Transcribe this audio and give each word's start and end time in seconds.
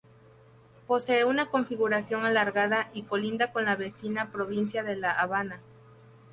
Posee 0.87 1.25
una 1.25 1.51
configuración 1.51 2.25
alargada 2.25 2.89
y 2.95 3.03
colinda 3.03 3.51
con 3.53 3.65
la 3.65 3.75
vecina 3.75 4.31
provincia 4.31 4.81
de 4.81 4.95
La 4.95 5.11
Habana. 5.11 5.61